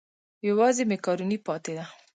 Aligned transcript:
یوازې 0.47 0.83
مېکاروني 0.91 1.37
پاتې 1.47 1.71
ده. 1.77 1.85